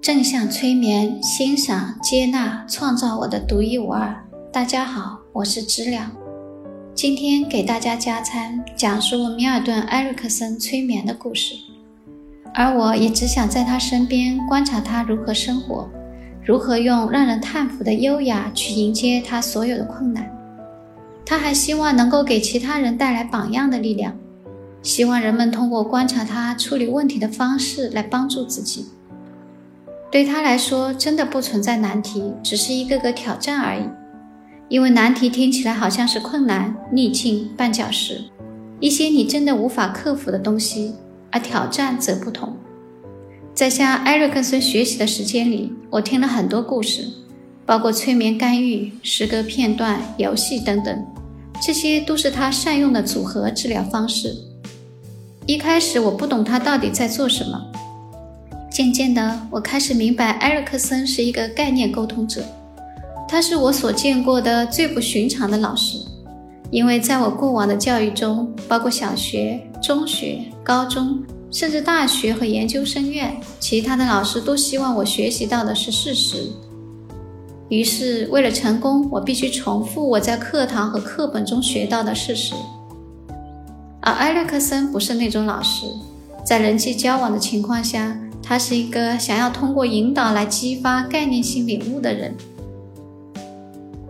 [0.00, 4.24] 正向催眠，欣赏、接纳、创造我的独一无二。
[4.50, 6.10] 大家好，我是知了。
[6.94, 11.54] 今天给大家加餐，讲述米尔顿·埃瑞克森催眠的故事。
[12.54, 15.86] 而我也只想在他身边观察他如何生活，
[16.42, 20.26] 如何用让人叹服的优雅去迎接他所有的困难。
[21.26, 24.16] 他还希望能够给其他人带来榜样的力量，
[24.82, 28.86] 希望人们通过观察他处理问题的方式来帮助自己。
[30.10, 33.82] 对他来说，真的不存在难题，只是一个个挑战而已。
[34.68, 38.24] 因为难题听起来好像是困难、逆境、绊脚石，
[38.80, 40.92] 一些你真的无法克服的东西；
[41.30, 42.56] 而挑战则不同。
[43.54, 47.06] 在向埃瑞克森学习的时间里，我听了很多故事，
[47.66, 51.06] 包括催眠干预、诗歌片段、游戏等等，
[51.60, 54.34] 这些都是他善用的组合治疗方式。
[55.44, 57.72] 一开始我不懂他到底在做什么。
[58.78, 62.44] 渐渐的，我开始明白，埃瑞克森是一个概念沟通者。
[63.26, 65.98] 他是我所见过的最不寻常的老师，
[66.70, 71.20] 因为在我过往的教育中，包括小学、中学、高中，
[71.50, 76.48] 甚至大学和研究生院，其他的老师都希望我学习到的是事实。
[77.70, 82.54] 于是，为了成功，我必须重复我在课堂和课本中学到的事实。
[84.02, 85.84] 而埃瑞克森不是那种老师，
[86.46, 88.16] 在人际交往的情况下。
[88.48, 92.34] 他是一个想要通过引导来激发概念性领悟的人。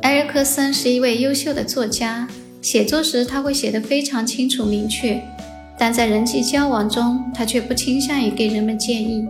[0.00, 2.26] 埃瑞克森是一位优秀的作家，
[2.62, 5.22] 写作时他会写得非常清楚明确，
[5.76, 9.28] 但在人际交往中，他却不倾向于给人们建议，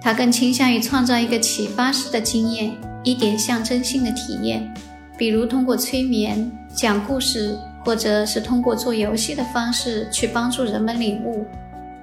[0.00, 2.72] 他更倾向于创造一个启发式的经验，
[3.04, 4.72] 一点象征性的体验，
[5.18, 11.44] 比如通过催眠、讲故事，或者是通过做游戏的方式去帮助人们领悟，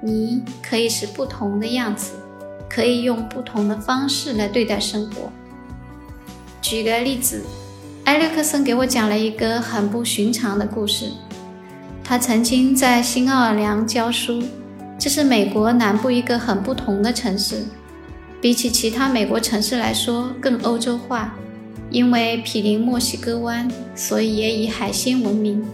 [0.01, 2.11] 你可以是不同的样子。
[2.69, 5.31] 可以用不同的方式来对待生活。
[6.61, 7.43] 举个例子，
[8.05, 11.11] 埃利克森给我讲了一个很不寻常的故事。
[12.03, 14.41] 他曾经在新奥尔良教书，
[14.97, 17.65] 这是美国南部一个很不同的城市，
[18.41, 21.33] 比起其他美国城市来说更欧洲化。
[21.89, 23.65] 因为毗邻墨西哥湾，
[23.95, 25.65] 所以也以海鲜闻名。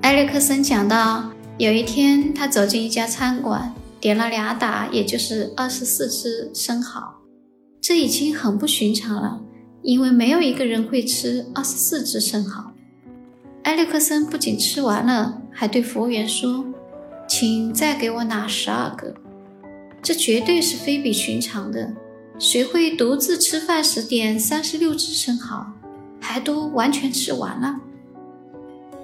[0.00, 3.72] 埃利克森讲到，有一天他走进一家餐馆。
[4.00, 7.14] 点了俩打，也就是二十四只生蚝，
[7.80, 9.40] 这已经很不寻常了，
[9.82, 12.72] 因为没有一个人会吃二十四只生蚝。
[13.64, 16.64] 埃里克森不仅吃完了，还对服务员说
[17.28, 19.14] ：“请再给我拿十二个。”
[20.00, 21.92] 这绝对是非比寻常的，
[22.38, 25.66] 谁会独自吃饭时点三十六只生蚝，
[26.20, 27.80] 还都完全吃完了？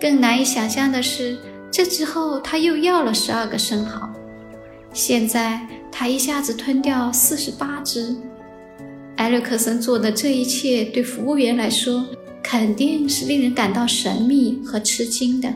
[0.01, 1.37] 更难以想象的是，
[1.71, 4.09] 这之后他又要了十二个生蚝。
[4.95, 5.61] 现在
[5.91, 8.17] 他一下子吞掉四十八只。
[9.17, 12.07] 埃瑞克森做的这一切，对服务员来说
[12.43, 15.53] 肯定是令人感到神秘和吃惊的。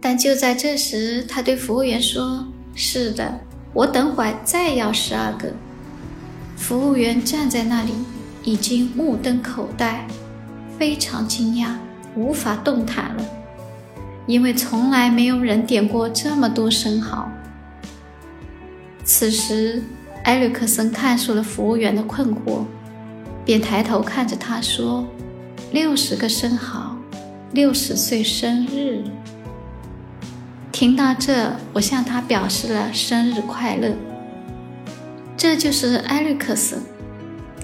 [0.00, 3.38] 但就在这时，他对服务员说：“是的，
[3.74, 5.52] 我等会再要十二个。”
[6.56, 7.92] 服务员站在那里，
[8.42, 10.06] 已经目瞪口呆，
[10.78, 11.74] 非常惊讶，
[12.16, 13.24] 无法动弹了。
[14.28, 17.26] 因为从来没有人点过这么多生蚝。
[19.02, 19.82] 此时，
[20.24, 22.64] 埃里克森看出了服务员的困惑，
[23.42, 25.08] 便抬头看着他说
[25.72, 26.94] ：“六十个生蚝，
[27.52, 29.02] 六十岁生日。”
[30.70, 33.96] 听到这，我向他表示了生日快乐。
[35.38, 36.82] 这就是埃里克森，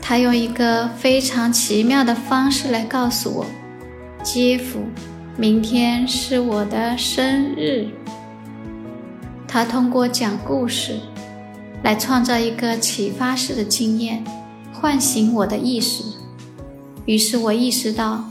[0.01, 3.47] 他用一个非常奇妙的方式来告诉我
[4.25, 4.81] ：“杰夫。”
[5.37, 7.89] 明天是我的生日。
[9.49, 11.01] 他通过讲故事
[11.83, 14.23] 来创造一个启发式的经验，
[14.73, 16.05] 唤醒我的意识。
[17.07, 18.25] 于是我意识到，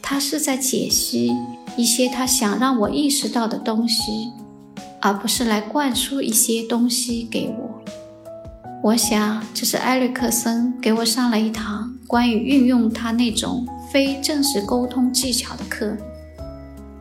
[0.00, 1.30] 他是在解析
[1.76, 4.32] 一些他想让我意识到的东西，
[5.02, 7.82] 而不是来灌输一些东西给我。
[8.82, 15.94] 我想，这是埃里克森给我上了一堂关于运用他那种非正式沟通技巧的课。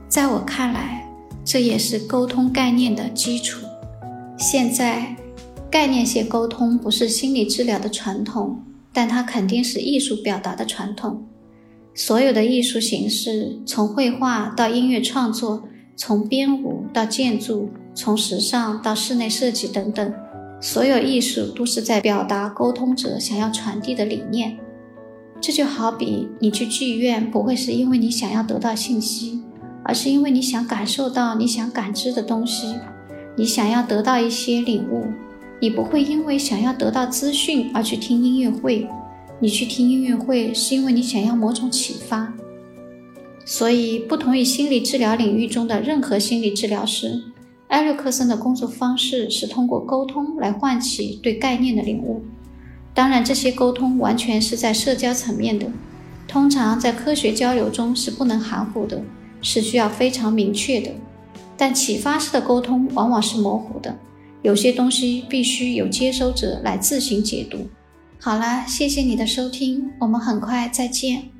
[0.07, 1.07] 在我看来，
[1.43, 3.65] 这也是沟通概念的基础。
[4.37, 5.15] 现在，
[5.69, 8.61] 概念性沟通不是心理治疗的传统，
[8.93, 11.25] 但它肯定是艺术表达的传统。
[11.93, 15.63] 所有的艺术形式，从绘画到音乐创作，
[15.95, 20.13] 从编舞到建筑，从时尚到室内设计等等，
[20.61, 24.57] 所有艺术都是在表达沟通者想要传递的理念。
[25.41, 29.41] 这就好比你去剧院，不会是因为你想要得到信息。
[29.85, 32.75] 而是因为你想感受到你想感知的东西，
[33.35, 35.05] 你想要得到一些领悟，
[35.59, 38.89] 你不会因为想要得到资讯而去听音乐会，
[39.39, 42.33] 你去听音乐会是因为你想要某种启发。
[43.45, 47.21] 所以，不同于心理治疗领域中的任何心理治疗师，
[47.67, 52.23] 埃瑞克森的工作方式是通过沟通来唤起对概念的领悟。
[52.95, 55.67] 当然，这些沟通完全是在社交层面的，
[56.27, 59.03] 通常在科学交流中是不能含糊的，
[59.45, 60.91] 是需要非常明确的。
[61.55, 63.95] 但启发式的沟通往往是模糊的，
[64.41, 67.67] 有些东西必须由接收者来自行解读。
[68.19, 71.34] 好了，谢谢你的收听，我们很快再见。